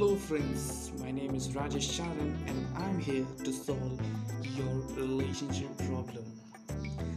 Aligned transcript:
Hello, 0.00 0.16
friends. 0.16 0.92
My 0.98 1.10
name 1.10 1.34
is 1.34 1.48
Rajesh 1.48 1.94
Charan, 1.94 2.34
and 2.46 2.66
I'm 2.74 2.98
here 2.98 3.26
to 3.44 3.52
solve 3.52 4.00
your 4.56 4.74
relationship 4.96 5.76
problem. 5.76 6.24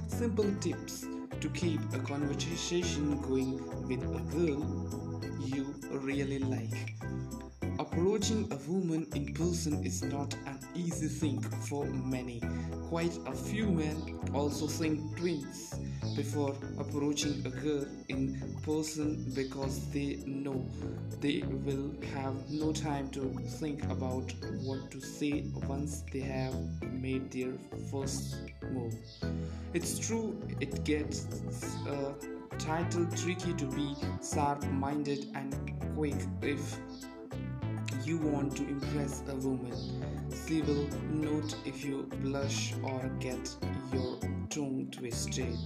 Simple 0.10 0.54
tips 0.60 1.06
to 1.40 1.50
keep 1.52 1.80
a 1.94 2.00
conversation 2.00 3.22
going 3.22 3.56
with 3.88 4.04
a 4.04 4.20
girl 4.36 4.60
you 5.46 5.74
really 5.92 6.40
like. 6.40 6.93
Approaching 7.94 8.52
a 8.52 8.72
woman 8.72 9.06
in 9.14 9.36
person 9.36 9.86
is 9.86 10.02
not 10.02 10.34
an 10.48 10.58
easy 10.74 11.08
thing 11.08 11.40
for 11.70 11.86
many. 11.86 12.42
Quite 12.90 13.16
a 13.28 13.34
few 13.34 13.68
men 13.68 14.20
also 14.34 14.66
think 14.66 15.16
twins 15.16 15.76
before 16.16 16.56
approaching 16.80 17.46
a 17.46 17.52
girl 17.52 17.86
in 18.10 18.58
person 18.64 19.32
because 19.36 19.92
they 19.92 20.24
know 20.26 20.66
they 21.22 21.44
will 21.48 21.94
have 22.16 22.34
no 22.50 22.74
time 22.74 23.10
to 23.10 23.30
think 23.60 23.84
about 23.92 24.34
what 24.64 24.90
to 24.90 25.00
say 25.00 25.44
once 25.68 26.04
they 26.12 26.22
have 26.22 26.56
made 26.94 27.32
their 27.32 27.54
first 27.92 28.38
move. 28.72 28.96
It's 29.76 30.00
true, 30.00 30.42
it 30.60 30.84
gets 30.84 31.28
a 31.88 32.16
title 32.58 33.06
tricky 33.16 33.54
to 33.54 33.66
be 33.68 33.96
sharp 34.34 34.64
minded 34.72 35.28
and 35.36 35.54
quick 35.96 36.16
if 36.42 36.80
you 38.06 38.18
want 38.18 38.56
to 38.58 38.64
impress 38.68 39.24
a 39.30 39.36
woman. 39.36 39.74
She 40.46 40.62
will 40.62 40.90
note 41.10 41.56
if 41.66 41.86
you 41.86 42.10
blush 42.22 42.74
or 42.84 43.10
get 43.20 43.56
your 43.94 44.20
tongue 44.50 44.90
twisted. 44.92 45.58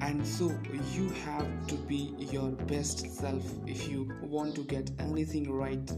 And 0.00 0.26
so 0.26 0.52
you 0.94 1.08
have 1.24 1.66
to 1.68 1.74
be 1.74 2.14
your 2.18 2.50
best 2.50 3.10
self 3.14 3.44
if 3.66 3.88
you 3.88 4.12
want 4.22 4.54
to 4.56 4.64
get 4.64 4.90
anything 4.98 5.50
right 5.50 5.90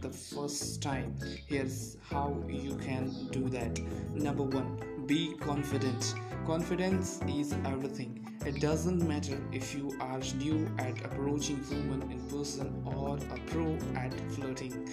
the 0.00 0.10
first 0.10 0.82
time. 0.82 1.16
Here's 1.46 1.96
how 2.02 2.42
you 2.48 2.76
can 2.76 3.28
do 3.30 3.48
that. 3.50 3.78
Number 4.14 4.42
one, 4.42 4.78
be 5.06 5.34
confident. 5.40 6.14
Confidence 6.46 7.20
is 7.28 7.52
everything. 7.64 8.26
It 8.44 8.60
doesn't 8.60 9.06
matter 9.06 9.38
if 9.52 9.74
you 9.74 9.96
are 10.00 10.20
new 10.38 10.68
at 10.78 11.04
approaching 11.04 11.64
women 11.70 12.10
in 12.10 12.20
person 12.28 12.82
or 12.84 13.16
a 13.16 13.38
pro 13.46 13.78
at 13.94 14.12
flirting. 14.32 14.88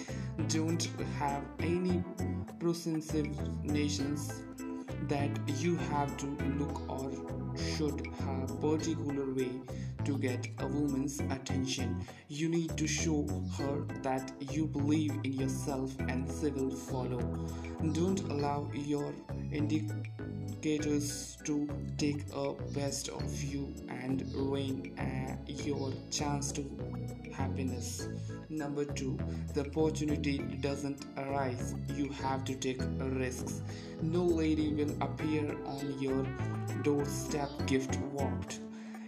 Don't 0.48 0.88
have 1.18 1.42
any 1.58 2.04
nations 3.64 4.42
that 5.08 5.30
you 5.58 5.76
have 5.76 6.16
to 6.18 6.26
look 6.58 6.88
or 6.88 7.10
should 7.56 8.06
have 8.20 8.60
particular 8.60 9.32
way 9.32 9.50
to 10.10 10.18
get 10.18 10.48
a 10.58 10.66
woman's 10.66 11.20
attention. 11.30 12.04
You 12.26 12.48
need 12.48 12.76
to 12.76 12.88
show 12.88 13.28
her 13.58 13.84
that 14.02 14.32
you 14.40 14.66
believe 14.66 15.12
in 15.22 15.34
yourself 15.34 15.92
and 16.00 16.28
she 16.40 16.50
will 16.50 16.70
follow. 16.70 17.20
Don't 17.92 18.18
allow 18.22 18.68
your 18.74 19.14
indicators 19.52 21.38
to 21.44 21.68
take 21.96 22.24
a 22.34 22.54
best 22.74 23.08
of 23.08 23.42
you 23.42 23.72
and 23.88 24.22
ruin 24.34 24.98
uh, 24.98 25.36
your 25.46 25.92
chance 26.10 26.50
to 26.52 26.64
happiness. 27.32 28.08
Number 28.48 28.84
two, 28.84 29.16
the 29.54 29.60
opportunity 29.60 30.38
doesn't 30.38 31.04
arise. 31.18 31.76
You 31.94 32.10
have 32.24 32.44
to 32.46 32.56
take 32.56 32.82
risks. 32.98 33.62
No 34.02 34.24
lady 34.24 34.72
will 34.72 34.96
appear 35.00 35.56
on 35.66 35.96
your 36.00 36.26
doorstep 36.82 37.50
gift 37.66 37.96
wrapped 38.12 38.58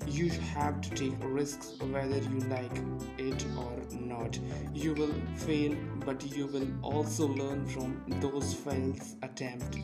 you 0.06 0.30
have 0.54 0.80
to 0.80 0.90
take 0.90 1.16
risks 1.20 1.74
whether 1.80 2.18
you 2.18 2.40
like 2.48 2.76
it 3.18 3.44
or 3.56 3.72
not. 3.92 4.38
You 4.74 4.94
will 4.94 5.14
fail 5.36 5.76
but 6.04 6.24
you 6.36 6.46
will 6.46 6.68
also 6.82 7.26
learn 7.28 7.66
from 7.66 8.02
those 8.20 8.54
failed 8.54 9.00
attempts. 9.22 9.78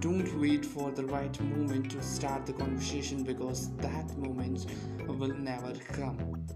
Don't 0.00 0.40
wait 0.40 0.64
for 0.64 0.90
the 0.90 1.04
right 1.04 1.40
moment 1.40 1.90
to 1.92 2.02
start 2.02 2.46
the 2.46 2.52
conversation 2.52 3.22
because 3.22 3.70
that 3.76 4.16
moment 4.16 4.66
will 5.06 5.34
never 5.34 5.72
come. 5.92 6.46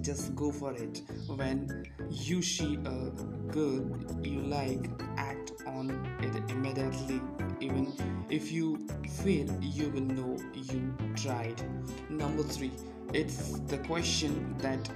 Just 0.00 0.34
go 0.34 0.50
for 0.50 0.72
it. 0.72 1.02
When 1.26 1.84
you 2.08 2.42
see 2.42 2.76
a 2.84 3.10
girl 3.52 3.84
you 4.22 4.40
like 4.40 4.90
act 5.16 5.52
on 5.66 5.90
it 6.20 6.50
immediately. 6.50 7.20
Even 7.60 7.92
if 8.30 8.50
you 8.50 8.88
fail 9.22 9.48
you 9.60 9.90
will 9.90 10.00
know 10.00 10.36
you 10.54 10.94
tried. 11.14 11.62
Number 12.08 12.42
3 12.42 12.70
it's 13.12 13.58
the 13.60 13.78
question 13.78 14.56
that 14.58 14.88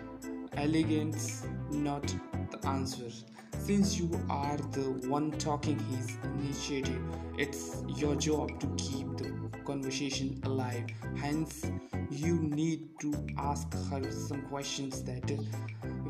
elegance 0.57 1.47
not 1.71 2.15
the 2.51 2.69
answer. 2.69 3.11
Since 3.59 3.99
you 3.99 4.09
are 4.31 4.57
the 4.57 5.09
one 5.09 5.31
talking 5.33 5.79
his 5.91 6.17
initiative 6.39 7.03
it's 7.39 7.83
your 7.97 8.15
job 8.17 8.61
to 8.61 8.67
keep 8.77 9.17
the 9.17 9.33
conversation 9.65 10.41
alive. 10.45 10.87
Hence 11.17 11.67
you 12.11 12.35
need 12.35 12.89
to 13.01 13.13
ask 13.39 13.73
her 13.91 14.11
some 14.11 14.43
questions 14.43 15.03
that 15.03 15.31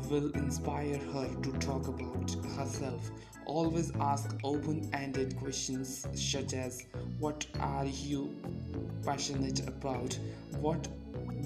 will 0.09 0.31
inspire 0.31 0.97
her 1.13 1.27
to 1.41 1.51
talk 1.59 1.87
about 1.87 2.31
herself. 2.57 3.09
Always 3.45 3.91
ask 3.99 4.35
open 4.43 4.89
ended 4.93 5.37
questions 5.37 6.07
such 6.13 6.53
as 6.53 6.85
What 7.19 7.45
are 7.59 7.85
you 7.85 8.35
passionate 9.03 9.67
about? 9.67 10.17
What 10.59 10.87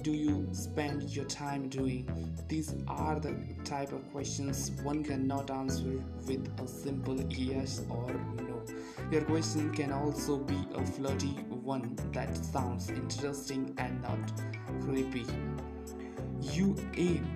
do 0.03 0.11
you 0.11 0.47
spend 0.53 1.03
your 1.09 1.25
time 1.25 1.67
doing? 1.69 2.07
These 2.47 2.73
are 2.87 3.19
the 3.19 3.35
type 3.65 3.91
of 3.91 4.09
questions 4.11 4.71
one 4.83 5.03
cannot 5.03 5.51
answer 5.51 6.01
with 6.25 6.49
a 6.61 6.67
simple 6.67 7.19
yes 7.29 7.81
or 7.89 8.13
no. 8.37 8.63
Your 9.11 9.21
question 9.23 9.73
can 9.73 9.91
also 9.91 10.37
be 10.37 10.57
a 10.73 10.85
flirty 10.85 11.35
one 11.63 11.97
that 12.13 12.37
sounds 12.37 12.89
interesting 12.89 13.73
and 13.77 14.01
not 14.01 14.19
creepy. 14.81 15.25
You 16.41 16.75
aim 16.95 17.35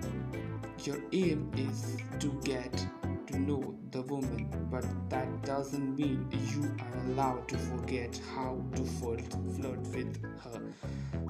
your 0.86 1.00
aim 1.12 1.50
is 1.56 1.96
to 2.20 2.28
get 2.44 2.86
to 3.26 3.38
know 3.38 3.74
the 3.90 4.02
woman, 4.02 4.48
but 4.70 4.84
that 5.08 5.42
doesn't 5.44 5.96
mean 5.96 6.28
you 6.52 6.62
are 6.78 7.06
allowed 7.06 7.48
to 7.48 7.56
forget 7.56 8.20
how 8.34 8.60
to 8.74 8.84
flirt, 8.84 9.22
flirt 9.56 9.80
with 9.94 10.22
her. 10.42 10.60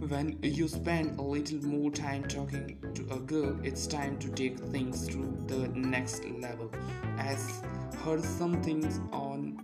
When 0.08 0.38
you 0.42 0.66
spend 0.66 1.18
a 1.18 1.22
little 1.22 1.64
more 1.64 1.90
time 1.90 2.24
talking 2.24 2.78
to 2.94 3.14
a 3.14 3.20
girl, 3.20 3.58
it's 3.62 3.86
time 3.86 4.18
to 4.18 4.28
take 4.30 4.58
things 4.58 5.06
to 5.08 5.36
the 5.46 5.68
next 5.68 6.24
level. 6.24 6.70
As 7.18 7.62
her 8.04 8.20
some 8.20 8.60
things 8.62 9.00
on 9.12 9.60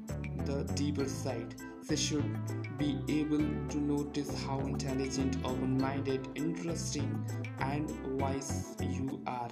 the 0.46 0.64
deeper 0.74 1.08
side. 1.08 1.54
They 1.86 1.96
should 1.96 2.78
be 2.78 2.98
able 3.08 3.38
to 3.38 3.78
notice 3.78 4.30
how 4.44 4.60
intelligent, 4.60 5.36
open 5.44 5.78
minded, 5.78 6.28
interesting, 6.34 7.24
and 7.58 7.90
wise 8.20 8.76
you 8.80 9.20
are. 9.26 9.50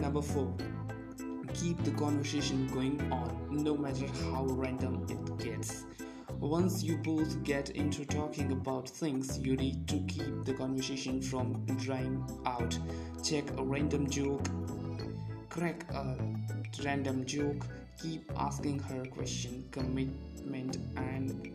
Number 0.00 0.22
four, 0.22 0.50
keep 1.52 1.82
the 1.84 1.90
conversation 1.90 2.66
going 2.68 3.00
on 3.12 3.36
no 3.50 3.76
matter 3.76 4.06
how 4.32 4.44
random 4.44 5.06
it 5.10 5.38
gets. 5.38 5.84
Once 6.40 6.82
you 6.82 6.96
both 6.96 7.42
get 7.44 7.68
into 7.70 8.06
talking 8.06 8.50
about 8.50 8.88
things, 8.88 9.38
you 9.38 9.56
need 9.56 9.86
to 9.86 9.98
keep 10.08 10.44
the 10.44 10.54
conversation 10.54 11.20
from 11.20 11.52
drying 11.76 12.24
out. 12.46 12.78
Check 13.22 13.44
a 13.58 13.62
random 13.62 14.08
joke, 14.08 14.48
crack 15.50 15.84
a 15.92 16.16
random 16.82 17.26
joke, 17.26 17.66
keep 18.02 18.30
asking 18.38 18.78
her 18.78 19.04
question, 19.04 19.68
commitment, 19.70 20.78
and 20.96 21.52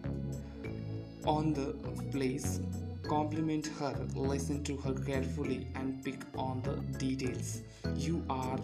on 1.25 1.51
the 1.53 1.73
place 2.11 2.59
compliment 3.07 3.67
her 3.79 3.95
listen 4.15 4.63
to 4.63 4.77
her 4.77 4.93
carefully 4.93 5.67
and 5.75 6.03
pick 6.03 6.21
on 6.37 6.61
the 6.63 6.75
details. 6.97 7.61
You 7.95 8.23
are 8.29 8.59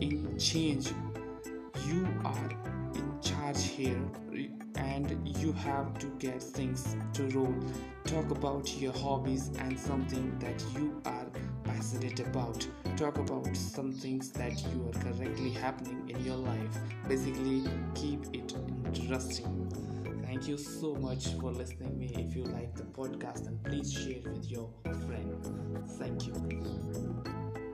in 0.00 0.38
change. 0.38 0.92
You 1.86 2.06
are 2.24 2.50
in 2.94 3.20
charge 3.20 3.62
here 3.64 4.00
and 4.76 5.28
you 5.38 5.52
have 5.52 5.98
to 5.98 6.06
get 6.18 6.42
things 6.42 6.96
to 7.14 7.28
roll. 7.28 7.54
Talk 8.04 8.30
about 8.30 8.72
your 8.76 8.92
hobbies 8.92 9.50
and 9.58 9.78
something 9.78 10.38
that 10.38 10.62
you 10.74 11.00
are 11.04 11.26
passionate 11.64 12.20
about. 12.20 12.66
Talk 12.96 13.18
about 13.18 13.56
some 13.56 13.92
things 13.92 14.30
that 14.32 14.62
you 14.72 14.88
are 14.88 15.00
currently 15.02 15.50
happening 15.50 16.08
in 16.08 16.24
your 16.24 16.36
life. 16.36 16.78
Basically 17.08 17.64
keep 17.94 18.24
it 18.32 18.54
interesting 18.94 20.05
Thank 20.36 20.48
you 20.48 20.58
so 20.58 20.94
much 20.96 21.28
for 21.40 21.50
listening 21.50 21.98
me. 21.98 22.12
If 22.14 22.36
you 22.36 22.44
like 22.44 22.74
the 22.74 22.82
podcast, 22.82 23.46
and 23.46 23.64
please 23.64 23.90
share 23.90 24.18
it 24.18 24.26
with 24.28 24.50
your 24.50 24.68
friend. 25.06 25.88
Thank 25.98 26.26
you. 26.26 27.65